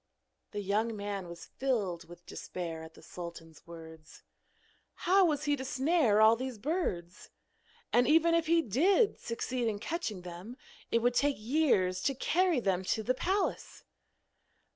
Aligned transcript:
The 0.49 0.61
young 0.61 0.97
man 0.97 1.27
was 1.27 1.45
filled 1.45 2.09
with 2.09 2.25
despair 2.25 2.81
at 2.81 2.95
the 2.95 3.03
sultan's 3.03 3.67
words. 3.67 4.23
How 5.05 5.23
was 5.25 5.43
he 5.43 5.55
to 5.55 5.63
snare 5.63 6.19
all 6.23 6.35
these 6.35 6.57
birds? 6.57 7.29
and 7.93 8.07
even 8.07 8.33
if 8.33 8.47
he 8.47 8.63
did 8.63 9.19
succeed 9.19 9.67
in 9.67 9.77
catching 9.77 10.23
them 10.23 10.57
it 10.89 11.03
would 11.03 11.13
take 11.13 11.35
years 11.37 12.01
to 12.01 12.15
carry 12.15 12.59
them 12.59 12.83
to 12.85 13.03
the 13.03 13.13
palace! 13.13 13.83